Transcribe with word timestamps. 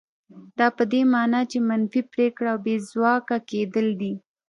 دا 0.57 0.67
په 0.77 0.83
دې 0.91 1.01
مانا 1.13 1.41
چې 1.51 1.57
منفي 1.69 2.01
پرېکړه 2.13 2.47
او 2.53 2.59
بې 2.65 2.75
ځواکه 2.89 3.35
کېدل 3.49 3.87
دي. 4.01 4.13